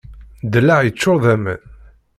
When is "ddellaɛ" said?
0.45-0.79